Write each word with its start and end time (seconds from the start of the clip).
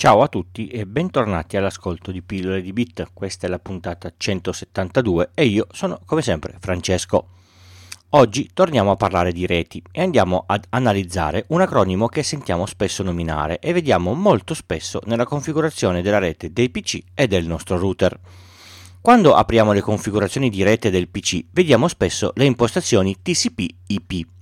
Ciao 0.00 0.22
a 0.22 0.28
tutti 0.28 0.68
e 0.68 0.86
bentornati 0.86 1.56
all'ascolto 1.56 2.12
di 2.12 2.22
Pillole 2.22 2.62
di 2.62 2.72
Bit. 2.72 3.10
Questa 3.12 3.48
è 3.48 3.50
la 3.50 3.58
puntata 3.58 4.12
172 4.16 5.30
e 5.34 5.46
io 5.46 5.66
sono 5.72 5.98
come 6.04 6.22
sempre 6.22 6.54
Francesco. 6.60 7.30
Oggi 8.10 8.48
torniamo 8.54 8.92
a 8.92 8.96
parlare 8.96 9.32
di 9.32 9.44
reti 9.44 9.82
e 9.90 10.00
andiamo 10.00 10.44
ad 10.46 10.66
analizzare 10.68 11.46
un 11.48 11.62
acronimo 11.62 12.06
che 12.06 12.22
sentiamo 12.22 12.64
spesso 12.66 13.02
nominare 13.02 13.58
e 13.58 13.72
vediamo 13.72 14.14
molto 14.14 14.54
spesso 14.54 15.00
nella 15.06 15.24
configurazione 15.24 16.00
della 16.00 16.18
rete 16.18 16.52
dei 16.52 16.70
PC 16.70 17.00
e 17.12 17.26
del 17.26 17.48
nostro 17.48 17.76
router. 17.76 18.20
Quando 19.00 19.34
apriamo 19.34 19.72
le 19.72 19.80
configurazioni 19.80 20.48
di 20.48 20.62
rete 20.62 20.90
del 20.90 21.08
PC 21.08 21.46
vediamo 21.50 21.88
spesso 21.88 22.30
le 22.36 22.44
impostazioni 22.44 23.16
TCP/IP 23.20 24.37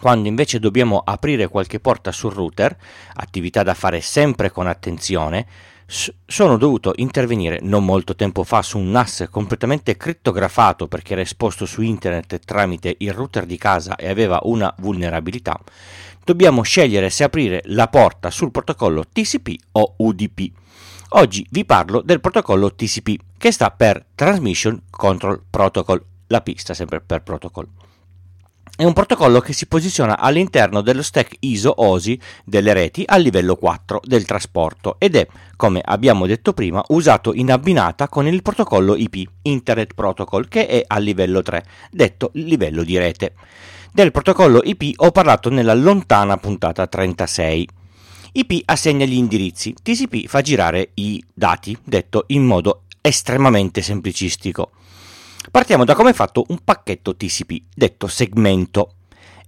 quando 0.00 0.28
invece 0.28 0.58
dobbiamo 0.58 1.02
aprire 1.04 1.48
qualche 1.48 1.80
porta 1.80 2.12
sul 2.12 2.32
router, 2.32 2.76
attività 3.14 3.62
da 3.62 3.74
fare 3.74 4.00
sempre 4.00 4.50
con 4.50 4.66
attenzione, 4.66 5.46
sono 6.26 6.58
dovuto 6.58 6.92
intervenire 6.96 7.60
non 7.62 7.82
molto 7.82 8.14
tempo 8.14 8.44
fa 8.44 8.60
su 8.60 8.78
un 8.78 8.90
NAS 8.90 9.28
completamente 9.30 9.96
crittografato 9.96 10.86
perché 10.86 11.14
era 11.14 11.22
esposto 11.22 11.64
su 11.64 11.80
internet 11.80 12.40
tramite 12.40 12.94
il 12.98 13.14
router 13.14 13.46
di 13.46 13.56
casa 13.56 13.96
e 13.96 14.08
aveva 14.08 14.38
una 14.42 14.72
vulnerabilità. 14.78 15.58
Dobbiamo 16.22 16.60
scegliere 16.60 17.08
se 17.08 17.24
aprire 17.24 17.62
la 17.66 17.88
porta 17.88 18.30
sul 18.30 18.50
protocollo 18.50 19.04
TCP 19.10 19.54
o 19.72 19.94
UDP. 19.96 20.52
Oggi 21.12 21.46
vi 21.50 21.64
parlo 21.64 22.02
del 22.02 22.20
protocollo 22.20 22.74
TCP 22.74 23.16
che 23.38 23.50
sta 23.50 23.70
per 23.70 24.04
Transmission 24.14 24.82
Control 24.90 25.40
Protocol, 25.48 26.04
la 26.26 26.42
P 26.42 26.54
sta 26.58 26.74
sempre 26.74 27.00
per 27.00 27.22
protocol. 27.22 27.77
È 28.78 28.84
un 28.84 28.92
protocollo 28.92 29.40
che 29.40 29.52
si 29.52 29.66
posiziona 29.66 30.20
all'interno 30.20 30.82
dello 30.82 31.02
stack 31.02 31.38
ISO 31.40 31.82
OSI 31.82 32.16
delle 32.44 32.72
reti 32.72 33.02
a 33.04 33.16
livello 33.16 33.56
4 33.56 34.02
del 34.04 34.24
trasporto 34.24 35.00
ed 35.00 35.16
è, 35.16 35.26
come 35.56 35.82
abbiamo 35.84 36.26
detto 36.26 36.52
prima, 36.52 36.80
usato 36.90 37.34
in 37.34 37.50
abbinata 37.50 38.06
con 38.06 38.28
il 38.28 38.40
protocollo 38.40 38.94
IP, 38.94 39.28
Internet 39.42 39.94
Protocol, 39.94 40.46
che 40.46 40.68
è 40.68 40.84
a 40.86 40.98
livello 40.98 41.42
3, 41.42 41.64
detto 41.90 42.30
livello 42.34 42.84
di 42.84 42.96
rete. 42.96 43.34
Del 43.92 44.12
protocollo 44.12 44.60
IP 44.62 44.92
ho 44.98 45.10
parlato 45.10 45.50
nella 45.50 45.74
lontana 45.74 46.36
puntata 46.36 46.86
36. 46.86 47.68
IP 48.34 48.62
assegna 48.66 49.04
gli 49.04 49.14
indirizzi, 49.14 49.74
TCP 49.74 50.28
fa 50.28 50.40
girare 50.40 50.90
i 50.94 51.20
dati, 51.34 51.76
detto 51.82 52.26
in 52.28 52.44
modo 52.44 52.82
estremamente 53.00 53.82
semplicistico. 53.82 54.70
Partiamo 55.50 55.84
da 55.84 55.94
come 55.94 56.10
è 56.10 56.14
fatto 56.14 56.44
un 56.48 56.58
pacchetto 56.62 57.16
TCP, 57.16 57.62
detto 57.74 58.06
segmento. 58.06 58.94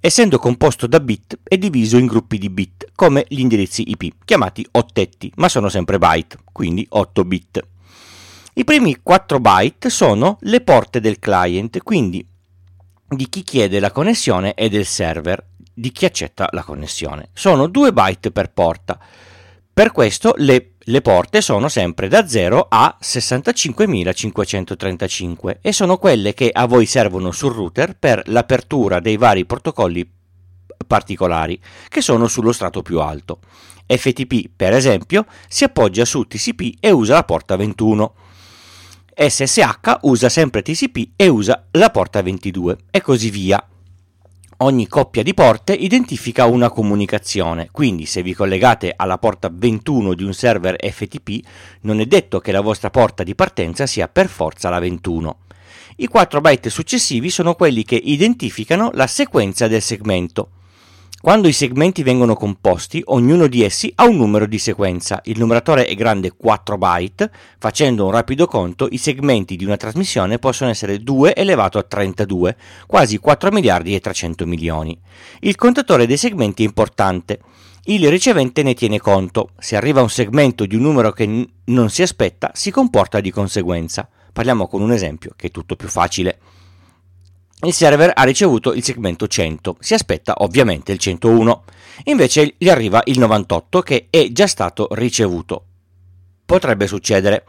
Essendo 0.00 0.38
composto 0.38 0.86
da 0.86 0.98
bit, 0.98 1.40
è 1.42 1.58
diviso 1.58 1.98
in 1.98 2.06
gruppi 2.06 2.38
di 2.38 2.48
bit, 2.48 2.90
come 2.94 3.26
gli 3.28 3.40
indirizzi 3.40 3.90
IP, 3.90 4.14
chiamati 4.24 4.66
ottetti, 4.70 5.30
ma 5.36 5.48
sono 5.50 5.68
sempre 5.68 5.98
byte, 5.98 6.38
quindi 6.52 6.86
8 6.88 7.24
bit. 7.24 7.66
I 8.54 8.64
primi 8.64 8.96
4 9.02 9.40
byte 9.40 9.90
sono 9.90 10.38
le 10.40 10.62
porte 10.62 11.00
del 11.00 11.18
client, 11.18 11.82
quindi 11.82 12.26
di 13.06 13.28
chi 13.28 13.42
chiede 13.42 13.78
la 13.78 13.90
connessione 13.90 14.54
e 14.54 14.70
del 14.70 14.86
server, 14.86 15.44
di 15.74 15.92
chi 15.92 16.06
accetta 16.06 16.48
la 16.52 16.62
connessione. 16.62 17.28
Sono 17.34 17.66
2 17.66 17.92
byte 17.92 18.30
per 18.30 18.52
porta. 18.52 18.98
Per 19.72 19.92
questo 19.92 20.32
le, 20.36 20.72
le 20.84 21.02
porte 21.02 21.42
sono 21.42 21.68
sempre 21.68 22.08
da 22.08 22.26
0 22.26 22.66
a 22.68 22.96
65.535 23.02 25.58
e 25.60 25.72
sono 25.72 25.98
quelle 25.98 26.32
che 26.32 26.48
a 26.50 26.64
voi 26.66 26.86
servono 26.86 27.32
sul 27.32 27.52
router 27.52 27.98
per 27.98 28.22
l'apertura 28.26 28.98
dei 28.98 29.18
vari 29.18 29.44
protocolli 29.44 30.10
particolari 30.86 31.60
che 31.88 32.00
sono 32.00 32.28
sullo 32.28 32.52
strato 32.52 32.80
più 32.80 32.98
alto. 33.00 33.40
FTP, 33.86 34.48
per 34.56 34.72
esempio, 34.72 35.26
si 35.48 35.64
appoggia 35.64 36.06
su 36.06 36.24
TCP 36.24 36.76
e 36.80 36.90
usa 36.90 37.12
la 37.14 37.24
porta 37.24 37.56
21. 37.56 38.14
SSH 39.14 39.98
usa 40.02 40.28
sempre 40.30 40.62
TCP 40.62 41.10
e 41.16 41.28
usa 41.28 41.66
la 41.72 41.90
porta 41.90 42.22
22 42.22 42.78
e 42.90 43.02
così 43.02 43.28
via. 43.28 43.62
Ogni 44.62 44.88
coppia 44.88 45.22
di 45.22 45.32
porte 45.32 45.72
identifica 45.72 46.44
una 46.44 46.68
comunicazione, 46.68 47.70
quindi 47.72 48.04
se 48.04 48.22
vi 48.22 48.34
collegate 48.34 48.92
alla 48.94 49.16
porta 49.16 49.48
21 49.50 50.12
di 50.12 50.22
un 50.22 50.34
server 50.34 50.76
FTP 50.78 51.40
non 51.82 51.98
è 51.98 52.04
detto 52.04 52.40
che 52.40 52.52
la 52.52 52.60
vostra 52.60 52.90
porta 52.90 53.22
di 53.22 53.34
partenza 53.34 53.86
sia 53.86 54.06
per 54.08 54.28
forza 54.28 54.68
la 54.68 54.78
21. 54.78 55.38
I 55.96 56.08
4 56.08 56.42
byte 56.42 56.68
successivi 56.68 57.30
sono 57.30 57.54
quelli 57.54 57.84
che 57.84 57.94
identificano 57.94 58.90
la 58.92 59.06
sequenza 59.06 59.66
del 59.66 59.80
segmento. 59.80 60.50
Quando 61.22 61.48
i 61.48 61.52
segmenti 61.52 62.02
vengono 62.02 62.34
composti, 62.34 63.02
ognuno 63.04 63.46
di 63.46 63.62
essi 63.62 63.92
ha 63.96 64.06
un 64.06 64.16
numero 64.16 64.46
di 64.46 64.56
sequenza. 64.56 65.20
Il 65.24 65.38
numeratore 65.38 65.84
è 65.84 65.94
grande 65.94 66.32
4 66.34 66.78
byte. 66.78 67.30
Facendo 67.58 68.06
un 68.06 68.10
rapido 68.10 68.46
conto, 68.46 68.88
i 68.90 68.96
segmenti 68.96 69.56
di 69.56 69.66
una 69.66 69.76
trasmissione 69.76 70.38
possono 70.38 70.70
essere 70.70 71.02
2 71.02 71.34
elevato 71.34 71.76
a 71.76 71.82
32, 71.82 72.56
quasi 72.86 73.18
4 73.18 73.50
miliardi 73.50 73.94
e 73.94 74.00
300 74.00 74.46
milioni. 74.46 74.98
Il 75.40 75.56
contatore 75.56 76.06
dei 76.06 76.16
segmenti 76.16 76.62
è 76.62 76.66
importante. 76.66 77.40
Il 77.84 78.08
ricevente 78.08 78.62
ne 78.62 78.72
tiene 78.72 78.98
conto. 78.98 79.50
Se 79.58 79.76
arriva 79.76 80.00
un 80.00 80.08
segmento 80.08 80.64
di 80.64 80.74
un 80.74 80.80
numero 80.80 81.12
che 81.12 81.26
n- 81.26 81.46
non 81.64 81.90
si 81.90 82.00
aspetta, 82.00 82.50
si 82.54 82.70
comporta 82.70 83.20
di 83.20 83.30
conseguenza. 83.30 84.08
Parliamo 84.32 84.66
con 84.66 84.80
un 84.80 84.90
esempio 84.90 85.34
che 85.36 85.48
è 85.48 85.50
tutto 85.50 85.76
più 85.76 85.88
facile. 85.88 86.38
Il 87.62 87.74
server 87.74 88.12
ha 88.14 88.22
ricevuto 88.22 88.72
il 88.72 88.82
segmento 88.82 89.26
100, 89.26 89.76
si 89.80 89.92
aspetta 89.92 90.36
ovviamente 90.38 90.92
il 90.92 90.98
101, 90.98 91.64
invece 92.04 92.54
gli 92.56 92.70
arriva 92.70 93.02
il 93.04 93.18
98 93.18 93.82
che 93.82 94.06
è 94.08 94.28
già 94.32 94.46
stato 94.46 94.88
ricevuto. 94.92 95.64
Potrebbe 96.46 96.86
succedere 96.86 97.44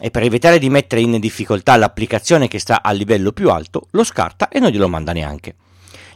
e 0.00 0.10
per 0.10 0.22
evitare 0.22 0.58
di 0.58 0.70
mettere 0.70 1.02
in 1.02 1.20
difficoltà 1.20 1.76
l'applicazione 1.76 2.48
che 2.48 2.58
sta 2.58 2.80
a 2.82 2.90
livello 2.92 3.32
più 3.32 3.50
alto, 3.50 3.88
lo 3.90 4.02
scarta 4.02 4.48
e 4.48 4.60
non 4.60 4.70
glielo 4.70 4.88
manda 4.88 5.12
neanche. 5.12 5.56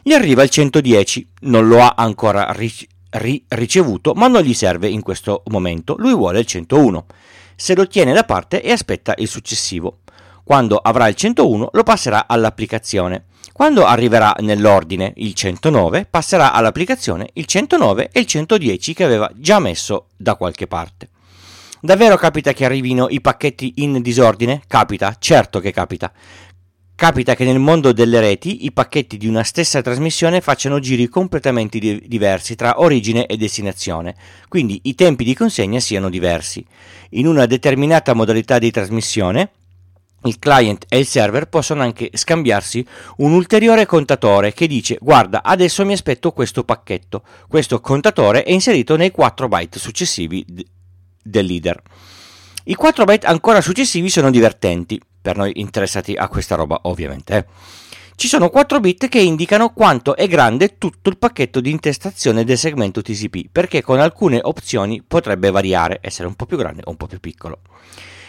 Gli 0.01 0.13
arriva 0.13 0.41
il 0.41 0.49
110, 0.49 1.29
non 1.41 1.67
lo 1.67 1.81
ha 1.81 1.93
ancora 1.95 2.51
ri- 2.51 2.87
ri- 3.11 3.45
ricevuto, 3.49 4.13
ma 4.15 4.27
non 4.27 4.41
gli 4.41 4.55
serve 4.55 4.87
in 4.87 5.03
questo 5.03 5.43
momento, 5.49 5.93
lui 5.99 6.15
vuole 6.15 6.39
il 6.39 6.47
101. 6.47 7.05
Se 7.55 7.75
lo 7.75 7.85
tiene 7.85 8.11
da 8.11 8.23
parte 8.23 8.63
e 8.63 8.71
aspetta 8.71 9.13
il 9.17 9.27
successivo. 9.27 9.99
Quando 10.43 10.77
avrà 10.77 11.07
il 11.07 11.15
101 11.15 11.69
lo 11.71 11.83
passerà 11.83 12.25
all'applicazione. 12.27 13.25
Quando 13.51 13.85
arriverà 13.85 14.35
nell'ordine 14.39 15.13
il 15.17 15.33
109, 15.33 16.05
passerà 16.09 16.51
all'applicazione 16.53 17.29
il 17.33 17.45
109 17.45 18.09
e 18.11 18.19
il 18.19 18.25
110 18.25 18.93
che 18.93 19.03
aveva 19.03 19.31
già 19.35 19.59
messo 19.59 20.07
da 20.15 20.35
qualche 20.35 20.67
parte. 20.67 21.09
Davvero 21.79 22.17
capita 22.17 22.51
che 22.51 22.65
arrivino 22.65 23.07
i 23.09 23.21
pacchetti 23.21 23.73
in 23.77 24.01
disordine? 24.01 24.61
Capita, 24.67 25.15
certo 25.19 25.59
che 25.59 25.71
capita. 25.71 26.11
Capita 26.95 27.35
che 27.35 27.43
nel 27.43 27.59
mondo 27.59 27.91
delle 27.91 28.21
reti 28.21 28.63
i 28.63 28.71
pacchetti 28.71 29.17
di 29.17 29.27
una 29.27 29.43
stessa 29.43 29.81
trasmissione 29.81 30.39
facciano 30.39 30.79
giri 30.79 31.09
completamente 31.09 31.77
di- 31.77 32.01
diversi 32.07 32.55
tra 32.55 32.79
origine 32.79 33.25
e 33.25 33.35
destinazione, 33.35 34.15
quindi 34.47 34.79
i 34.83 34.95
tempi 34.95 35.25
di 35.25 35.35
consegna 35.35 35.81
siano 35.81 36.09
diversi. 36.09 36.65
In 37.11 37.27
una 37.27 37.45
determinata 37.45 38.13
modalità 38.13 38.59
di 38.59 38.71
trasmissione, 38.71 39.51
il 40.25 40.39
client 40.39 40.85
e 40.87 40.99
il 40.99 41.07
server 41.07 41.47
possono 41.47 41.81
anche 41.81 42.09
scambiarsi 42.13 42.85
un 43.17 43.33
ulteriore 43.33 43.85
contatore 43.85 44.53
che 44.53 44.67
dice 44.67 44.97
guarda 44.99 45.43
adesso 45.43 45.85
mi 45.85 45.93
aspetto 45.93 46.31
questo 46.31 46.63
pacchetto. 46.63 47.23
Questo 47.47 47.79
contatore 47.79 48.43
è 48.43 48.51
inserito 48.51 48.95
nei 48.95 49.11
4 49.11 49.47
byte 49.47 49.79
successivi 49.79 50.43
d- 50.47 50.65
del 51.21 51.45
leader. 51.45 51.81
I 52.65 52.75
4 52.75 53.03
byte 53.03 53.27
ancora 53.27 53.61
successivi 53.61 54.09
sono 54.09 54.31
divertenti, 54.31 54.99
per 55.21 55.37
noi 55.37 55.51
interessati 55.55 56.13
a 56.13 56.27
questa 56.27 56.55
roba 56.55 56.79
ovviamente. 56.83 57.37
Eh. 57.37 57.45
Ci 58.15 58.27
sono 58.27 58.49
4 58.49 58.79
bit 58.79 59.09
che 59.09 59.19
indicano 59.19 59.71
quanto 59.73 60.15
è 60.15 60.27
grande 60.27 60.77
tutto 60.77 61.09
il 61.09 61.17
pacchetto 61.17 61.59
di 61.59 61.69
intestazione 61.69 62.45
del 62.45 62.57
segmento 62.57 63.01
TCP, 63.01 63.49
perché 63.51 63.81
con 63.81 63.99
alcune 63.99 64.39
opzioni 64.41 65.03
potrebbe 65.05 65.51
variare, 65.51 65.99
essere 66.01 66.27
un 66.27 66.35
po' 66.35 66.45
più 66.45 66.57
grande 66.57 66.81
o 66.85 66.91
un 66.91 66.97
po' 66.97 67.07
più 67.07 67.19
piccolo. 67.19 67.59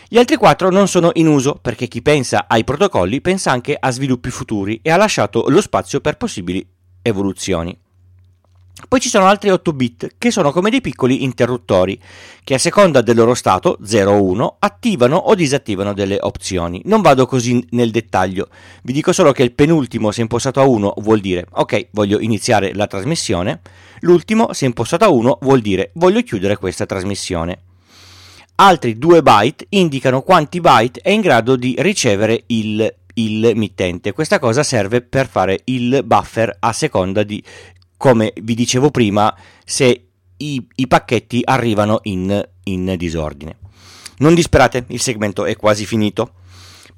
Gli 0.08 0.18
altri 0.18 0.36
quattro 0.36 0.70
non 0.70 0.86
sono 0.86 1.10
in 1.14 1.26
uso 1.26 1.58
perché 1.60 1.88
chi 1.88 2.00
pensa 2.00 2.44
ai 2.46 2.62
protocolli 2.62 3.20
pensa 3.20 3.50
anche 3.50 3.76
a 3.78 3.90
sviluppi 3.90 4.30
futuri 4.30 4.78
e 4.80 4.92
ha 4.92 4.96
lasciato 4.96 5.46
lo 5.48 5.60
spazio 5.60 6.00
per 6.00 6.16
possibili 6.16 6.64
evoluzioni. 7.02 7.76
Poi 8.86 9.00
ci 9.00 9.08
sono 9.08 9.26
altri 9.26 9.50
8 9.50 9.72
bit 9.72 10.14
che 10.16 10.30
sono 10.30 10.52
come 10.52 10.70
dei 10.70 10.80
piccoli 10.80 11.24
interruttori 11.24 11.98
che 12.44 12.54
a 12.54 12.58
seconda 12.58 13.00
del 13.00 13.16
loro 13.16 13.34
stato 13.34 13.78
0 13.82 14.12
o 14.12 14.22
1 14.22 14.56
attivano 14.60 15.16
o 15.16 15.34
disattivano 15.34 15.92
delle 15.92 16.18
opzioni. 16.20 16.82
Non 16.84 17.00
vado 17.00 17.26
così 17.26 17.66
nel 17.70 17.90
dettaglio, 17.90 18.48
vi 18.84 18.92
dico 18.92 19.12
solo 19.12 19.32
che 19.32 19.42
il 19.42 19.54
penultimo 19.54 20.12
se 20.12 20.20
impostato 20.20 20.60
a 20.60 20.66
1 20.66 20.94
vuol 20.98 21.18
dire 21.18 21.46
ok 21.50 21.88
voglio 21.90 22.20
iniziare 22.20 22.74
la 22.74 22.86
trasmissione, 22.86 23.60
l'ultimo 24.00 24.52
se 24.52 24.66
impostato 24.66 25.04
a 25.04 25.08
1 25.08 25.38
vuol 25.40 25.60
dire 25.62 25.90
voglio 25.94 26.22
chiudere 26.22 26.56
questa 26.56 26.86
trasmissione. 26.86 27.62
Altri 28.58 28.96
2 28.96 29.20
byte 29.20 29.66
indicano 29.70 30.22
quanti 30.22 30.60
byte 30.60 31.00
è 31.02 31.10
in 31.10 31.20
grado 31.20 31.56
di 31.56 31.74
ricevere 31.78 32.44
il, 32.46 32.94
il 33.14 33.52
mittente. 33.54 34.12
Questa 34.12 34.38
cosa 34.38 34.62
serve 34.62 35.02
per 35.02 35.28
fare 35.28 35.60
il 35.64 36.02
buffer 36.02 36.56
a 36.60 36.72
seconda 36.72 37.22
di, 37.22 37.42
come 37.98 38.32
vi 38.40 38.54
dicevo 38.54 38.90
prima, 38.90 39.34
se 39.62 40.06
i, 40.38 40.66
i 40.76 40.86
pacchetti 40.86 41.42
arrivano 41.44 41.98
in, 42.04 42.42
in 42.64 42.94
disordine. 42.96 43.58
Non 44.18 44.32
disperate, 44.32 44.86
il 44.88 45.02
segmento 45.02 45.44
è 45.44 45.54
quasi 45.54 45.84
finito. 45.84 46.32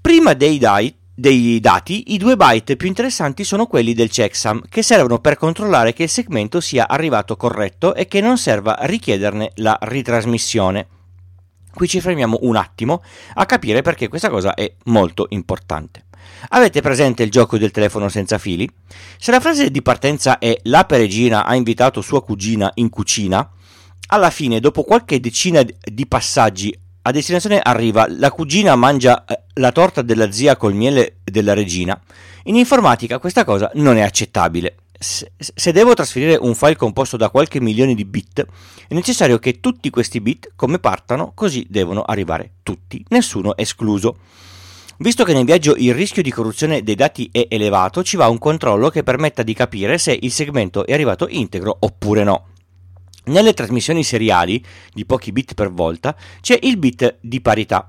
Prima 0.00 0.34
dei, 0.34 0.58
dai, 0.58 0.94
dei 1.12 1.58
dati, 1.58 2.12
i 2.14 2.19
due 2.19 2.37
byte 2.37 2.76
più 2.76 2.87
interessanti 2.87 3.43
sono 3.43 3.66
quelli 3.66 3.94
del 3.94 4.10
checksum, 4.10 4.62
che 4.69 4.84
servono 4.84 5.19
per 5.19 5.37
controllare 5.37 5.93
che 5.93 6.05
il 6.05 6.08
segmento 6.08 6.60
sia 6.60 6.87
arrivato 6.87 7.34
corretto 7.34 7.96
e 7.96 8.06
che 8.06 8.20
non 8.20 8.38
serva 8.38 8.76
richiederne 8.82 9.50
la 9.56 9.76
ritrasmissione. 9.81 10.87
Qui 11.79 11.87
ci 11.87 12.01
fermiamo 12.01 12.39
un 12.41 12.57
attimo 12.57 13.05
a 13.35 13.47
capire 13.47 13.83
perché 13.83 14.09
questa 14.09 14.31
cosa 14.31 14.55
è 14.55 14.69
molto 14.87 15.27
importante. 15.29 16.07
Avete 16.49 16.81
presente 16.81 17.23
il 17.23 17.31
gioco 17.31 17.57
del 17.57 17.71
telefono 17.71 18.09
senza 18.09 18.37
fili? 18.37 18.69
Se 19.17 19.31
la 19.31 19.39
frase 19.39 19.71
di 19.71 19.81
partenza 19.81 20.39
è 20.39 20.59
la 20.65 20.83
peregina 20.87 21.45
ha 21.45 21.55
invitato 21.55 22.01
sua 22.01 22.21
cugina 22.21 22.69
in 22.75 22.91
cucina, 22.91 23.49
alla 24.09 24.31
fine, 24.31 24.59
dopo 24.59 24.83
qualche 24.83 25.21
decina 25.21 25.63
di 25.63 26.07
passaggi 26.09 26.77
a 27.03 27.13
destinazione 27.13 27.61
arriva 27.61 28.07
la 28.09 28.33
cugina 28.33 28.75
mangia 28.75 29.25
eh, 29.25 29.43
la 29.55 29.71
torta 29.71 30.03
della 30.03 30.33
zia 30.33 30.57
col 30.57 30.75
miele 30.75 31.19
della 31.23 31.55
regina. 31.55 31.97
In 32.47 32.57
informatica 32.57 33.21
questa 33.21 33.45
cosa 33.45 33.71
non 33.75 33.97
è 33.99 34.03
accettabile. 34.03 34.75
Se 35.00 35.73
devo 35.73 35.95
trasferire 35.95 36.37
un 36.41 36.56
file 36.56 36.75
composto 36.75 37.17
da 37.17 37.31
qualche 37.31 37.61
milione 37.61 37.95
di 37.95 38.05
bit, 38.05 38.45
è 38.89 38.95
necessario 38.95 39.39
che 39.39 39.61
tutti 39.61 39.91
questi 39.91 40.21
bit, 40.21 40.53
come 40.56 40.81
partano, 40.81 41.31
così 41.35 41.65
devono 41.69 42.03
arrivare 42.03 42.55
tutti, 42.65 43.05
nessuno 43.11 43.56
escluso. 43.56 44.17
Visto 44.99 45.23
che 45.23 45.33
nel 45.33 45.45
viaggio 45.45 45.77
il 45.77 45.95
rischio 45.95 46.23
di 46.23 46.33
corruzione 46.33 46.83
dei 46.83 46.97
dati 46.97 47.29
è 47.31 47.47
elevato, 47.49 48.03
ci 48.03 48.17
va 48.17 48.27
un 48.27 48.39
controllo 48.39 48.89
che 48.89 49.05
permetta 49.05 49.45
di 49.45 49.55
capire 49.55 49.99
se 49.99 50.19
il 50.21 50.33
segmento 50.33 50.85
è 50.85 50.93
arrivato 50.93 51.29
integro 51.29 51.77
oppure 51.79 52.25
no. 52.25 52.49
Nelle 53.27 53.55
trasmissioni 53.55 54.03
seriali 54.03 54.61
di 54.93 55.06
pochi 55.06 55.31
bit 55.31 55.55
per 55.55 55.71
volta 55.71 56.17
c'è 56.41 56.59
il 56.62 56.77
bit 56.77 57.19
di 57.21 57.41
parità. 57.41 57.87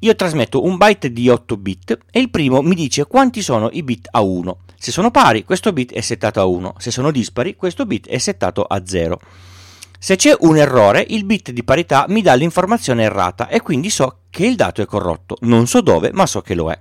Io 0.00 0.14
trasmetto 0.14 0.62
un 0.62 0.76
byte 0.76 1.12
di 1.12 1.28
8 1.28 1.56
bit 1.56 1.98
e 2.12 2.20
il 2.20 2.30
primo 2.30 2.62
mi 2.62 2.76
dice 2.76 3.06
quanti 3.06 3.42
sono 3.42 3.70
i 3.72 3.82
bit 3.82 4.06
a 4.12 4.20
1. 4.20 4.58
Se 4.84 4.92
sono 4.92 5.10
pari, 5.10 5.44
questo 5.44 5.72
bit 5.72 5.94
è 5.94 6.02
settato 6.02 6.42
a 6.42 6.44
1, 6.44 6.74
se 6.76 6.90
sono 6.90 7.10
dispari, 7.10 7.56
questo 7.56 7.86
bit 7.86 8.06
è 8.06 8.18
settato 8.18 8.64
a 8.64 8.82
0. 8.84 9.18
Se 9.98 10.14
c'è 10.16 10.36
un 10.40 10.58
errore, 10.58 11.02
il 11.08 11.24
bit 11.24 11.52
di 11.52 11.64
parità 11.64 12.04
mi 12.08 12.20
dà 12.20 12.34
l'informazione 12.34 13.02
errata 13.02 13.48
e 13.48 13.62
quindi 13.62 13.88
so 13.88 14.18
che 14.28 14.44
il 14.44 14.56
dato 14.56 14.82
è 14.82 14.84
corrotto. 14.84 15.38
Non 15.40 15.66
so 15.66 15.80
dove, 15.80 16.10
ma 16.12 16.26
so 16.26 16.42
che 16.42 16.54
lo 16.54 16.70
è. 16.70 16.78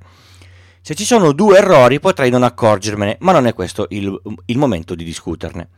Se 0.82 0.96
ci 0.96 1.06
sono 1.06 1.32
due 1.32 1.60
errori 1.60 2.02
potrei 2.02 2.30
non 2.30 2.44
accorgermene, 2.44 3.20
ma 3.22 3.32
non 3.32 3.48
è 3.48 3.54
questo 3.54 3.88
il, 3.92 4.22
il 4.48 4.58
momento 4.58 4.96
di 4.96 5.06
discuterne. 5.06 5.70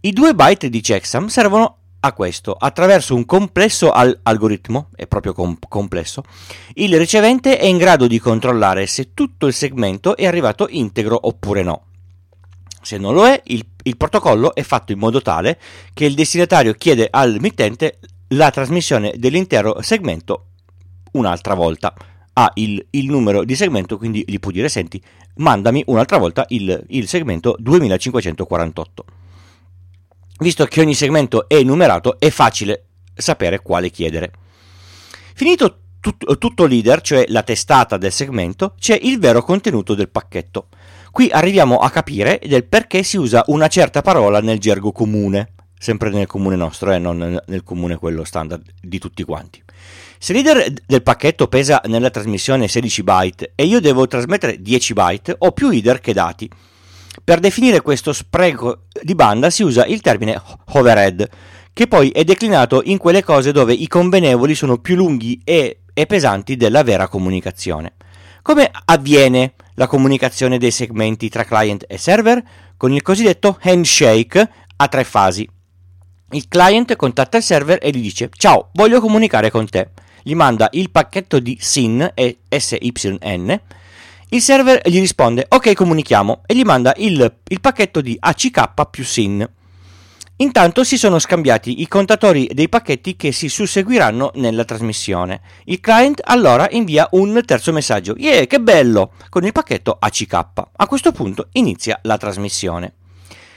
I 0.00 0.12
due 0.12 0.34
byte 0.34 0.68
di 0.68 0.80
checksum 0.80 1.28
servono 1.28 1.77
a 2.00 2.12
questo, 2.12 2.52
attraverso 2.52 3.14
un 3.14 3.24
complesso 3.24 3.90
al- 3.90 4.18
algoritmo, 4.22 4.88
è 4.94 5.06
proprio 5.06 5.32
com- 5.32 5.58
complesso, 5.68 6.22
il 6.74 6.96
ricevente 6.96 7.58
è 7.58 7.66
in 7.66 7.76
grado 7.76 8.06
di 8.06 8.18
controllare 8.18 8.86
se 8.86 9.14
tutto 9.14 9.46
il 9.46 9.52
segmento 9.52 10.16
è 10.16 10.26
arrivato 10.26 10.66
integro 10.70 11.18
oppure 11.20 11.62
no. 11.62 11.82
Se 12.80 12.96
non 12.96 13.14
lo 13.14 13.26
è, 13.26 13.40
il, 13.46 13.66
il 13.82 13.96
protocollo 13.96 14.54
è 14.54 14.62
fatto 14.62 14.92
in 14.92 14.98
modo 14.98 15.20
tale 15.20 15.58
che 15.92 16.04
il 16.04 16.14
destinatario 16.14 16.72
chiede 16.74 17.08
al 17.10 17.38
mittente 17.40 17.98
la 18.28 18.50
trasmissione 18.50 19.14
dell'intero 19.16 19.82
segmento 19.82 20.46
un'altra 21.12 21.54
volta. 21.54 21.94
Ha 22.34 22.52
il, 22.54 22.86
il, 22.90 23.10
numero 23.10 23.42
di 23.42 23.56
segmento, 23.56 23.98
quindi 23.98 24.22
gli 24.24 24.38
può 24.38 24.52
dire: 24.52 24.68
Senti, 24.68 25.02
mandami 25.36 25.82
un'altra 25.86 26.18
volta 26.18 26.44
il, 26.48 26.84
il 26.88 27.08
segmento 27.08 27.56
2548. 27.58 29.04
Visto 30.38 30.64
che 30.66 30.80
ogni 30.80 30.94
segmento 30.94 31.48
è 31.48 31.62
numerato, 31.62 32.18
è 32.18 32.30
facile 32.30 32.84
sapere 33.14 33.60
quale 33.60 33.90
chiedere. 33.90 34.30
Finito 35.34 35.80
tut, 36.00 36.38
tutto 36.38 36.66
leader, 36.66 37.00
cioè 37.00 37.24
la 37.28 37.42
testata 37.42 37.96
del 37.96 38.12
segmento, 38.12 38.74
c'è 38.78 38.98
il 39.00 39.18
vero 39.18 39.42
contenuto 39.42 39.94
del 39.94 40.08
pacchetto. 40.08 40.68
Qui 41.10 41.28
arriviamo 41.30 41.78
a 41.78 41.90
capire 41.90 42.40
del 42.44 42.64
perché 42.64 43.02
si 43.02 43.16
usa 43.16 43.42
una 43.46 43.66
certa 43.68 44.02
parola 44.02 44.40
nel 44.40 44.58
gergo 44.58 44.92
comune, 44.92 45.54
sempre 45.78 46.10
nel 46.10 46.26
comune 46.26 46.56
nostro, 46.56 46.92
eh, 46.92 46.98
non 46.98 47.40
nel 47.44 47.62
comune 47.64 47.96
quello 47.96 48.24
standard 48.24 48.62
di 48.80 48.98
tutti 48.98 49.24
quanti. 49.24 49.62
Se 50.18 50.32
il 50.32 50.42
leader 50.42 50.72
del 50.86 51.02
pacchetto 51.02 51.48
pesa 51.48 51.80
nella 51.86 52.10
trasmissione 52.10 52.68
16 52.68 53.02
byte 53.02 53.52
e 53.54 53.64
io 53.64 53.80
devo 53.80 54.06
trasmettere 54.06 54.60
10 54.60 54.92
byte, 54.92 55.34
ho 55.38 55.52
più 55.52 55.70
header 55.70 56.00
che 56.00 56.12
dati. 56.12 56.48
Per 57.22 57.40
definire 57.40 57.80
questo 57.80 58.12
spreco 58.12 58.84
di 59.02 59.14
banda 59.14 59.50
si 59.50 59.62
usa 59.62 59.84
il 59.84 60.00
termine 60.00 60.40
overhead, 60.72 61.28
che 61.72 61.86
poi 61.86 62.10
è 62.10 62.24
declinato 62.24 62.82
in 62.84 62.98
quelle 62.98 63.22
cose 63.22 63.52
dove 63.52 63.72
i 63.72 63.86
convenevoli 63.86 64.54
sono 64.54 64.78
più 64.78 64.96
lunghi 64.96 65.40
e, 65.44 65.80
e 65.92 66.06
pesanti 66.06 66.56
della 66.56 66.82
vera 66.82 67.08
comunicazione. 67.08 67.94
Come 68.42 68.70
avviene 68.86 69.54
la 69.74 69.86
comunicazione 69.86 70.58
dei 70.58 70.70
segmenti 70.70 71.28
tra 71.28 71.44
client 71.44 71.84
e 71.86 71.98
server? 71.98 72.42
Con 72.76 72.92
il 72.92 73.02
cosiddetto 73.02 73.58
handshake 73.60 74.50
a 74.76 74.88
tre 74.88 75.04
fasi. 75.04 75.48
Il 76.30 76.48
client 76.48 76.96
contatta 76.96 77.36
il 77.36 77.42
server 77.42 77.78
e 77.80 77.90
gli 77.90 78.00
dice 78.00 78.28
ciao, 78.32 78.70
voglio 78.72 79.00
comunicare 79.00 79.50
con 79.50 79.68
te. 79.68 79.90
Gli 80.22 80.34
manda 80.34 80.68
il 80.72 80.90
pacchetto 80.90 81.38
di 81.38 81.56
SYN 81.60 82.10
e 82.14 82.38
SYN 82.48 83.60
il 84.30 84.42
server 84.42 84.80
gli 84.84 84.98
risponde 84.98 85.46
ok 85.48 85.72
comunichiamo 85.72 86.42
e 86.44 86.54
gli 86.54 86.62
manda 86.62 86.92
il, 86.98 87.34
il 87.48 87.60
pacchetto 87.60 88.02
di 88.02 88.16
ACK 88.18 88.90
più 88.90 89.02
SYN. 89.02 89.48
Intanto 90.40 90.84
si 90.84 90.98
sono 90.98 91.18
scambiati 91.18 91.80
i 91.80 91.88
contatori 91.88 92.48
dei 92.52 92.68
pacchetti 92.68 93.16
che 93.16 93.32
si 93.32 93.48
susseguiranno 93.48 94.32
nella 94.34 94.64
trasmissione. 94.64 95.40
Il 95.64 95.80
client 95.80 96.20
allora 96.24 96.68
invia 96.70 97.08
un 97.12 97.40
terzo 97.44 97.72
messaggio, 97.72 98.14
yeah, 98.16 98.46
che 98.46 98.60
bello, 98.60 99.14
con 99.30 99.44
il 99.44 99.52
pacchetto 99.52 99.96
ACK. 99.98 100.32
A 100.76 100.86
questo 100.86 101.10
punto 101.10 101.48
inizia 101.52 101.98
la 102.02 102.18
trasmissione. 102.18 102.92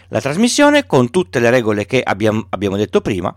La 0.08 0.22
trasmissione, 0.22 0.88
con 0.88 1.12
tutte 1.12 1.40
le 1.40 1.50
regole 1.50 1.86
che 1.86 2.02
abbiamo, 2.02 2.48
abbiamo 2.50 2.78
detto 2.78 3.00
prima, 3.02 3.36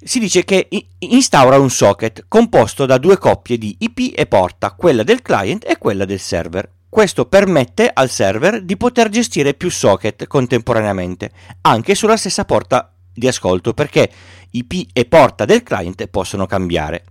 si 0.00 0.18
dice 0.20 0.44
che 0.44 0.68
instaura 0.98 1.58
un 1.58 1.70
socket 1.70 2.24
composto 2.28 2.86
da 2.86 2.98
due 2.98 3.18
coppie 3.18 3.58
di 3.58 3.76
IP 3.80 4.12
e 4.16 4.26
porta, 4.26 4.72
quella 4.72 5.02
del 5.02 5.22
client 5.22 5.64
e 5.68 5.76
quella 5.78 6.04
del 6.04 6.20
server. 6.20 6.70
Questo 6.88 7.26
permette 7.26 7.90
al 7.92 8.08
server 8.08 8.62
di 8.62 8.76
poter 8.76 9.08
gestire 9.08 9.54
più 9.54 9.70
socket 9.70 10.26
contemporaneamente, 10.26 11.30
anche 11.62 11.94
sulla 11.94 12.16
stessa 12.16 12.44
porta 12.44 12.92
di 13.12 13.26
ascolto, 13.26 13.74
perché 13.74 14.10
IP 14.50 14.90
e 14.92 15.04
porta 15.04 15.44
del 15.44 15.62
client 15.62 16.06
possono 16.06 16.46
cambiare. 16.46 17.04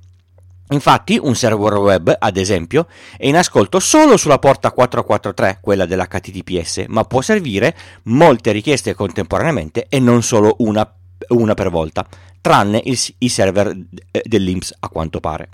Infatti, 0.69 1.17
un 1.21 1.33
server 1.33 1.75
web, 1.75 2.13
ad 2.17 2.35
esempio, 2.35 2.87
è 3.17 3.25
in 3.27 3.37
ascolto 3.37 3.79
solo 3.79 4.17
sulla 4.17 4.39
porta 4.39 4.71
443, 4.71 5.59
quella 5.61 5.85
dell'HTTPS, 5.85 6.85
ma 6.87 7.03
può 7.03 7.21
servire 7.21 7.75
molte 8.03 8.51
richieste 8.51 8.93
contemporaneamente 8.93 9.85
e 9.87 9.99
non 9.99 10.23
solo 10.23 10.55
una, 10.59 10.91
una 11.29 11.53
per 11.53 11.69
volta 11.69 12.07
tranne 12.41 12.81
il, 12.85 12.97
i 13.19 13.29
server 13.29 13.75
eh, 14.11 14.21
dell'IMS 14.25 14.73
a 14.79 14.89
quanto 14.89 15.19
pare. 15.19 15.49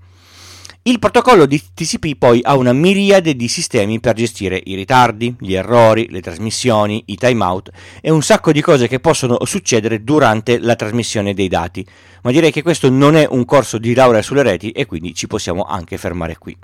Il 0.86 1.00
protocollo 1.00 1.46
di 1.46 1.62
TCP 1.74 2.18
poi 2.18 2.42
ha 2.44 2.58
una 2.58 2.74
miriade 2.74 3.38
di 3.38 3.48
sistemi 3.48 4.02
per 4.02 4.16
gestire 4.16 4.62
i 4.66 4.76
ritardi, 4.76 5.34
gli 5.40 5.54
errori, 5.54 6.10
le 6.10 6.20
trasmissioni, 6.20 7.04
i 7.08 7.16
timeout 7.16 7.70
e 8.02 8.12
un 8.12 8.22
sacco 8.22 8.52
di 8.52 8.60
cose 8.60 8.90
che 8.90 9.00
possono 9.00 9.38
succedere 9.46 10.04
durante 10.04 10.60
la 10.60 10.76
trasmissione 10.76 11.34
dei 11.34 11.48
dati. 11.48 11.88
Ma 12.24 12.32
direi 12.32 12.52
che 12.52 12.62
questo 12.62 12.90
non 12.90 13.16
è 13.16 13.26
un 13.30 13.46
corso 13.46 13.78
di 13.78 13.94
laurea 13.94 14.22
sulle 14.22 14.44
reti 14.44 14.72
e 14.72 14.86
quindi 14.86 15.16
ci 15.16 15.26
possiamo 15.26 15.64
anche 15.64 15.98
fermare 15.98 16.38
qui. 16.38 16.56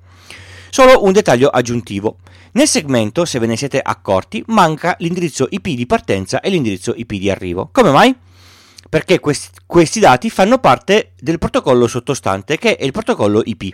Solo 0.70 1.06
un 1.06 1.13
dettaglio 1.13 1.48
aggiuntivo. 1.48 2.18
Nel 2.51 2.68
segmento, 2.68 3.24
se 3.24 3.39
ve 3.39 3.48
ne 3.48 3.56
siete 3.56 3.79
accorti, 3.82 4.44
manca 4.48 4.98
l'indirizzo 5.00 5.48
IP 5.50 5.70
di 5.70 5.86
partenza 5.86 6.41
e 6.41 6.50
l'indirizzo 6.50 6.94
IP 6.94 7.13
di 7.13 7.29
arrivo. 7.29 7.70
Come 7.72 7.91
mai? 7.91 8.13
Perché 8.88 9.20
questi, 9.20 9.50
questi 9.66 10.00
dati 10.00 10.30
fanno 10.30 10.60
parte 10.60 11.14
del 11.20 11.40
protocollo 11.40 11.88
sottostante 11.88 12.58
che 12.58 12.76
è 12.76 12.84
il 12.84 12.92
protocollo 12.92 13.42
IP 13.44 13.74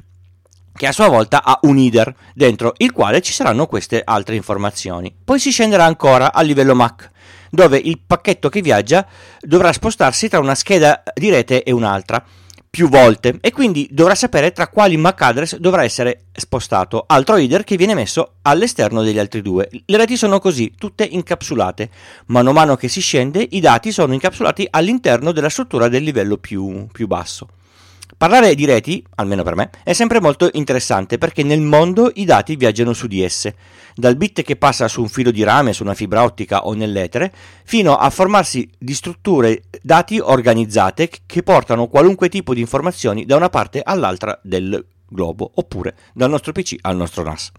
che 0.75 0.87
a 0.87 0.91
sua 0.91 1.07
volta 1.07 1.41
ha 1.43 1.57
un 1.63 1.77
header 1.77 2.13
dentro 2.33 2.73
il 2.77 2.91
quale 2.91 3.21
ci 3.21 3.31
saranno 3.31 3.65
queste 3.65 4.01
altre 4.03 4.35
informazioni. 4.35 5.15
Poi 5.23 5.39
si 5.39 5.49
scenderà 5.49 5.85
ancora 5.85 6.33
a 6.33 6.41
livello 6.41 6.75
MAC, 6.75 7.11
dove 7.49 7.77
il 7.77 8.01
pacchetto 8.05 8.49
che 8.49 8.61
viaggia 8.61 9.07
dovrà 9.39 9.71
spostarsi 9.71 10.27
tra 10.27 10.39
una 10.39 10.53
scheda 10.53 11.01
di 11.13 11.29
rete 11.29 11.63
e 11.63 11.71
un'altra 11.71 12.21
più 12.75 12.89
volte 12.89 13.37
e 13.39 13.53
quindi 13.53 13.87
dovrà 13.89 14.15
sapere 14.15 14.51
tra 14.51 14.67
quali 14.67 14.97
MAC 14.97 15.21
address 15.21 15.55
dovrà 15.55 15.85
essere 15.85 16.25
spostato, 16.33 17.05
altro 17.07 17.37
header 17.37 17.63
che 17.63 17.77
viene 17.77 17.93
messo 17.93 18.33
all'esterno 18.41 19.01
degli 19.01 19.17
altri 19.17 19.41
due. 19.41 19.69
Le 19.85 19.95
reti 19.95 20.17
sono 20.17 20.39
così, 20.39 20.73
tutte 20.77 21.05
incapsulate. 21.05 21.89
Mano 22.25 22.49
a 22.49 22.53
mano 22.53 22.75
che 22.75 22.89
si 22.89 22.99
scende, 22.99 23.47
i 23.49 23.61
dati 23.61 23.93
sono 23.93 24.11
incapsulati 24.11 24.67
all'interno 24.69 25.31
della 25.31 25.47
struttura 25.47 25.87
del 25.87 26.03
livello 26.03 26.35
più, 26.35 26.85
più 26.91 27.07
basso. 27.07 27.47
Parlare 28.17 28.55
di 28.55 28.65
reti, 28.65 29.03
almeno 29.15 29.43
per 29.43 29.55
me, 29.55 29.69
è 29.83 29.91
sempre 29.91 30.21
molto 30.21 30.49
interessante 30.53 31.17
perché 31.17 31.43
nel 31.43 31.59
mondo 31.59 32.11
i 32.13 32.23
dati 32.23 32.55
viaggiano 32.55 32.93
su 32.93 33.07
di 33.07 33.21
esse, 33.21 33.55
dal 33.93 34.15
bit 34.15 34.41
che 34.41 34.55
passa 34.55 34.87
su 34.87 35.01
un 35.01 35.09
filo 35.09 35.31
di 35.31 35.43
rame, 35.43 35.73
su 35.73 35.83
una 35.83 35.93
fibra 35.93 36.23
ottica 36.23 36.65
o 36.65 36.73
nell'etere, 36.73 37.33
fino 37.63 37.95
a 37.95 38.09
formarsi 38.09 38.69
di 38.77 38.93
strutture 38.93 39.63
dati 39.81 40.19
organizzate 40.19 41.09
che 41.25 41.43
portano 41.43 41.87
qualunque 41.87 42.29
tipo 42.29 42.53
di 42.53 42.61
informazioni 42.61 43.25
da 43.25 43.35
una 43.35 43.49
parte 43.49 43.81
all'altra 43.83 44.39
del 44.41 44.85
globo, 45.07 45.51
oppure 45.55 45.95
dal 46.13 46.29
nostro 46.29 46.51
PC 46.51 46.75
al 46.81 46.95
nostro 46.95 47.23
NAS. 47.23 47.51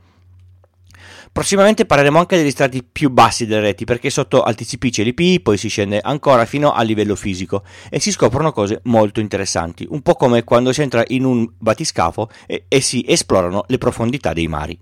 Prossimamente 1.37 1.85
parleremo 1.85 2.19
anche 2.19 2.39
degli 2.39 2.51
strati 2.51 2.83
più 2.83 3.11
bassi 3.11 3.45
delle 3.45 3.61
reti, 3.61 3.85
perché 3.85 4.09
sotto 4.09 4.43
al 4.43 4.55
TCP 4.55 4.89
c'è 4.89 5.03
l'IP, 5.03 5.43
poi 5.43 5.59
si 5.59 5.69
scende 5.69 6.01
ancora 6.01 6.47
fino 6.47 6.73
al 6.73 6.87
livello 6.87 7.15
fisico 7.15 7.63
e 7.91 8.01
si 8.01 8.11
scoprono 8.11 8.53
cose 8.53 8.81
molto 8.85 9.21
interessanti, 9.21 9.87
un 9.91 10.01
po' 10.01 10.15
come 10.15 10.45
quando 10.45 10.73
si 10.73 10.81
entra 10.81 11.05
in 11.09 11.27
un 11.27 11.47
batiscafo 11.59 12.31
e, 12.47 12.65
e 12.69 12.81
si 12.81 13.05
esplorano 13.07 13.65
le 13.67 13.77
profondità 13.77 14.33
dei 14.33 14.49
mari. 14.49 14.79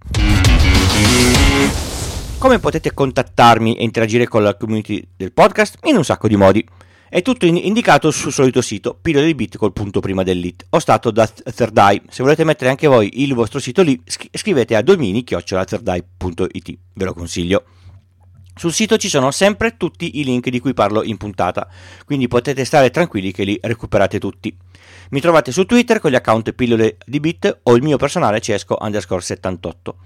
Come 2.38 2.61
potete 2.61 2.94
contattarmi 2.94 3.75
e 3.75 3.82
interagire 3.82 4.28
con 4.28 4.44
la 4.44 4.56
community 4.56 5.04
del 5.16 5.32
podcast? 5.32 5.78
In 5.88 5.96
un 5.96 6.04
sacco 6.04 6.28
di 6.28 6.37
modi. 6.37 6.64
È 7.14 7.23
tutto 7.23 7.47
indicato 7.47 8.11
sul 8.11 8.33
solito 8.33 8.61
sito 8.61 8.99
pillole 9.00 9.26
di 9.26 9.37
bit 9.37 9.56
col 9.56 9.73
punto 9.73 10.00
prima 10.00 10.25
dell'it, 10.25 10.66
stato 10.78 11.12
da 11.12 11.28
Third 11.28 11.78
Eye. 11.78 12.02
Se 12.09 12.25
volete 12.25 12.42
mettere 12.42 12.71
anche 12.71 12.88
voi 12.88 13.23
il 13.23 13.35
vostro 13.35 13.61
sito 13.61 13.83
lì, 13.83 14.02
scrivete 14.04 14.75
a 14.75 14.83
domini-thirdeye.it, 14.83 16.78
ve 16.92 17.04
lo 17.04 17.14
consiglio. 17.14 17.66
Sul 18.56 18.73
sito 18.73 18.97
ci 18.97 19.09
sono 19.09 19.30
sempre 19.30 19.76
tutti 19.76 20.18
i 20.18 20.25
link 20.25 20.49
di 20.49 20.59
cui 20.59 20.75
parlo 20.75 21.04
in 21.04 21.16
puntata, 21.16 21.68
quindi 22.04 22.26
potete 22.26 22.64
stare 22.64 22.90
tranquilli 22.90 23.30
che 23.30 23.44
li 23.44 23.56
recuperate 23.62 24.18
tutti. 24.18 24.52
Mi 25.11 25.21
trovate 25.21 25.52
su 25.52 25.66
Twitter 25.66 26.00
con 26.00 26.11
gli 26.11 26.16
account 26.16 26.52
pillole 26.52 26.97
di 27.06 27.21
bit 27.21 27.61
o 27.62 27.76
il 27.76 27.83
mio 27.85 27.97
personale 27.97 28.40
cesco 28.40 28.76
underscore 28.80 29.23
78. 29.23 29.97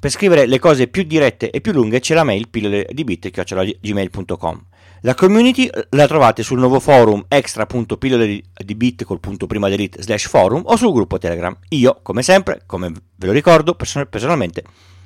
Per 0.00 0.10
scrivere 0.10 0.46
le 0.46 0.58
cose 0.58 0.86
più 0.86 1.02
dirette 1.02 1.50
e 1.50 1.60
più 1.60 1.72
lunghe 1.72 1.98
c'è 1.98 2.14
la 2.14 2.22
mail 2.22 2.48
pillole 2.48 2.86
di 2.92 3.02
bit.gmail.com. 3.02 4.64
La 5.02 5.14
community 5.14 5.68
la 5.90 6.06
trovate 6.06 6.42
sul 6.42 6.58
nuovo 6.58 6.80
forum 6.80 7.24
extra.pillole 7.28 8.42
di 8.64 8.74
bit 8.74 9.04
col 9.04 9.20
punto 9.20 9.46
prima 9.46 9.68
delete 9.68 10.02
slash 10.02 10.28
forum 10.28 10.62
o 10.64 10.76
sul 10.76 10.92
gruppo 10.92 11.18
Telegram. 11.18 11.56
Io, 11.70 12.00
come 12.02 12.22
sempre, 12.22 12.62
come 12.66 12.90
ve 12.90 13.26
lo 13.26 13.32
ricordo, 13.32 13.74
personalmente 13.74 14.62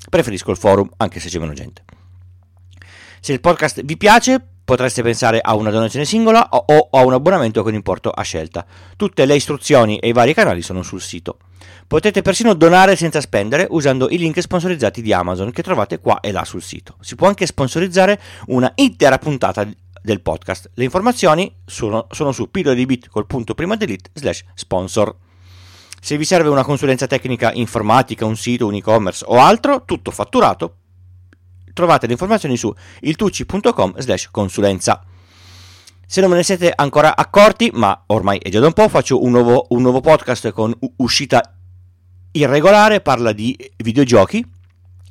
preferisco 0.08 0.50
il 0.50 0.56
forum 0.56 0.88
anche 0.96 1.20
se 1.20 1.28
c'è 1.28 1.38
meno 1.38 1.52
gente. 1.52 1.84
Se 3.20 3.32
il 3.32 3.40
podcast 3.40 3.82
vi 3.84 3.96
piace, 3.96 4.44
potreste 4.64 5.02
pensare 5.02 5.40
a 5.40 5.54
una 5.54 5.70
donazione 5.70 6.04
singola 6.04 6.48
o 6.50 6.88
a 6.90 7.04
un 7.04 7.12
abbonamento 7.12 7.62
con 7.62 7.74
importo 7.74 8.10
a 8.10 8.22
scelta. 8.22 8.66
Tutte 8.96 9.24
le 9.26 9.36
istruzioni 9.36 9.98
e 9.98 10.08
i 10.08 10.12
vari 10.12 10.34
canali 10.34 10.62
sono 10.62 10.82
sul 10.82 11.00
sito. 11.00 11.38
Potete 11.92 12.22
persino 12.22 12.54
donare 12.54 12.96
senza 12.96 13.20
spendere 13.20 13.66
usando 13.68 14.08
i 14.08 14.16
link 14.16 14.40
sponsorizzati 14.40 15.02
di 15.02 15.12
Amazon 15.12 15.50
che 15.50 15.62
trovate 15.62 15.98
qua 15.98 16.20
e 16.20 16.32
là 16.32 16.42
sul 16.42 16.62
sito. 16.62 16.96
Si 17.00 17.16
può 17.16 17.28
anche 17.28 17.44
sponsorizzare 17.44 18.18
una 18.46 18.72
intera 18.76 19.18
puntata 19.18 19.68
del 20.00 20.22
podcast. 20.22 20.70
Le 20.72 20.84
informazioni 20.84 21.54
sono, 21.66 22.06
sono 22.10 22.32
su 22.32 22.50
pillole 22.50 22.86
col 23.10 23.26
punto 23.26 23.52
prima 23.52 23.76
delete 23.76 24.08
slash 24.14 24.42
sponsor. 24.54 25.14
Se 26.00 26.16
vi 26.16 26.24
serve 26.24 26.48
una 26.48 26.64
consulenza 26.64 27.06
tecnica 27.06 27.52
informatica, 27.52 28.24
un 28.24 28.36
sito, 28.36 28.66
un 28.66 28.74
e-commerce 28.76 29.26
o 29.28 29.38
altro, 29.38 29.84
tutto 29.84 30.10
fatturato, 30.10 30.76
trovate 31.74 32.06
le 32.06 32.12
informazioni 32.12 32.56
su 32.56 32.74
iltucci.com 33.00 33.98
slash 33.98 34.30
consulenza. 34.30 35.04
Se 36.06 36.22
non 36.22 36.30
me 36.30 36.36
ne 36.36 36.42
siete 36.42 36.72
ancora 36.74 37.14
accorti, 37.14 37.70
ma 37.74 38.04
ormai 38.06 38.38
è 38.38 38.48
già 38.48 38.60
da 38.60 38.66
un 38.68 38.72
po', 38.72 38.88
faccio 38.88 39.22
un 39.22 39.30
nuovo, 39.30 39.66
un 39.68 39.82
nuovo 39.82 40.00
podcast 40.00 40.52
con 40.52 40.74
uscita 40.96 41.56
irregolare, 42.32 43.00
parla 43.00 43.32
di 43.32 43.56
videogiochi, 43.76 44.44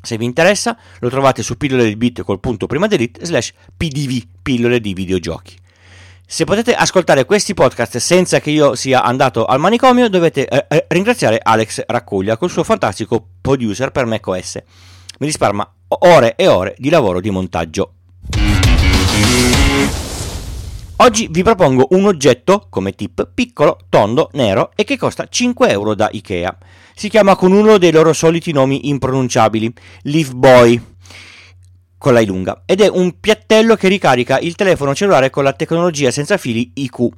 se 0.01 0.17
vi 0.17 0.25
interessa, 0.25 0.77
lo 0.99 1.09
trovate 1.09 1.43
su 1.43 1.57
pillole 1.57 1.85
di 1.85 1.95
bit 1.95 2.23
col 2.23 2.39
punto 2.39 2.65
prima 2.65 2.87
delete 2.87 3.25
slash 3.25 3.53
pdv, 3.77 4.23
pillole 4.41 4.79
di 4.79 4.93
videogiochi. 4.93 5.59
Se 6.25 6.45
potete 6.45 6.73
ascoltare 6.73 7.25
questi 7.25 7.53
podcast 7.53 7.97
senza 7.97 8.39
che 8.39 8.51
io 8.51 8.73
sia 8.75 9.03
andato 9.03 9.45
al 9.45 9.59
manicomio, 9.59 10.07
dovete 10.09 10.47
eh, 10.47 10.65
eh 10.69 10.85
ringraziare 10.87 11.39
Alex 11.43 11.83
Raccuglia 11.85 12.37
col 12.37 12.49
suo 12.49 12.63
fantastico 12.63 13.23
producer 13.41 13.91
per 13.91 14.05
macOS. 14.05 14.59
Mi 15.19 15.27
risparma 15.27 15.69
ore 15.89 16.35
e 16.35 16.47
ore 16.47 16.73
di 16.77 16.89
lavoro 16.89 17.19
di 17.19 17.29
montaggio. 17.29 17.93
Oggi 21.03 21.27
vi 21.31 21.41
propongo 21.41 21.87
un 21.91 22.05
oggetto, 22.05 22.67
come 22.69 22.93
tip, 22.93 23.27
piccolo, 23.33 23.79
tondo, 23.89 24.29
nero 24.33 24.71
e 24.75 24.83
che 24.83 24.99
costa 24.99 25.25
5 25.27 25.67
euro 25.67 25.95
da 25.95 26.07
Ikea. 26.11 26.55
Si 26.93 27.09
chiama 27.09 27.35
con 27.35 27.51
uno 27.51 27.79
dei 27.79 27.91
loro 27.91 28.13
soliti 28.13 28.51
nomi 28.51 28.87
impronunciabili, 28.87 29.73
Leaf 30.03 30.31
Boy, 30.33 30.79
con 31.97 32.13
la 32.13 32.21
lunga, 32.21 32.61
ed 32.67 32.81
è 32.81 32.87
un 32.87 33.19
piattello 33.19 33.75
che 33.75 33.87
ricarica 33.87 34.37
il 34.37 34.53
telefono 34.53 34.93
cellulare 34.93 35.31
con 35.31 35.43
la 35.43 35.53
tecnologia 35.53 36.11
senza 36.11 36.37
fili 36.37 36.69
IQ. 36.75 37.09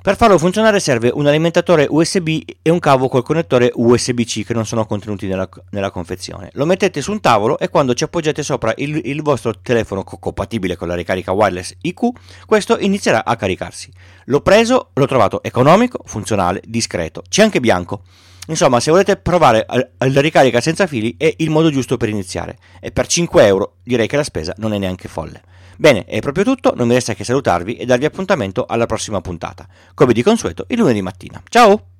Per 0.00 0.16
farlo 0.16 0.38
funzionare 0.38 0.78
serve 0.78 1.10
un 1.12 1.26
alimentatore 1.26 1.84
USB 1.90 2.28
e 2.62 2.70
un 2.70 2.78
cavo 2.78 3.08
col 3.08 3.24
connettore 3.24 3.72
USB-C 3.74 4.44
che 4.46 4.54
non 4.54 4.64
sono 4.64 4.86
contenuti 4.86 5.26
nella, 5.26 5.48
nella, 5.70 5.90
confezione. 5.90 6.50
Lo 6.52 6.66
mettete 6.66 7.02
su 7.02 7.10
un 7.10 7.20
tavolo 7.20 7.58
e 7.58 7.68
quando 7.68 7.94
ci 7.94 8.04
appoggiate 8.04 8.44
sopra 8.44 8.72
il, 8.76 9.00
il 9.04 9.22
vostro 9.22 9.58
telefono 9.60 10.04
co- 10.04 10.18
compatibile 10.18 10.76
con 10.76 10.86
la 10.86 10.94
ricarica 10.94 11.32
wireless 11.32 11.74
IQ, 11.82 12.10
questo 12.46 12.78
inizierà 12.78 13.24
a 13.24 13.34
caricarsi. 13.34 13.90
L'ho 14.26 14.40
preso, 14.40 14.90
l'ho 14.94 15.06
trovato 15.06 15.42
economico, 15.42 15.98
funzionale, 16.06 16.62
discreto, 16.64 17.24
c'è 17.28 17.42
anche 17.42 17.58
bianco. 17.58 18.02
Insomma, 18.46 18.78
se 18.78 18.92
volete 18.92 19.16
provare 19.16 19.66
la 19.66 20.20
ricarica 20.20 20.60
senza 20.60 20.86
fili 20.86 21.16
è 21.18 21.34
il 21.38 21.50
modo 21.50 21.70
giusto 21.70 21.96
per 21.96 22.08
iniziare 22.08 22.56
e 22.80 22.92
per 22.92 23.08
5 23.08 23.44
euro 23.44 23.74
direi 23.82 24.06
che 24.06 24.16
la 24.16 24.22
spesa 24.22 24.54
non 24.58 24.72
è 24.72 24.78
neanche 24.78 25.08
folle. 25.08 25.42
Bene, 25.80 26.06
è 26.06 26.18
proprio 26.18 26.42
tutto, 26.42 26.74
non 26.74 26.88
mi 26.88 26.94
resta 26.94 27.14
che 27.14 27.22
salutarvi 27.22 27.76
e 27.76 27.86
darvi 27.86 28.04
appuntamento 28.04 28.66
alla 28.66 28.86
prossima 28.86 29.20
puntata, 29.20 29.64
come 29.94 30.12
di 30.12 30.24
consueto 30.24 30.64
il 30.70 30.78
lunedì 30.78 31.02
mattina. 31.02 31.40
Ciao! 31.48 31.90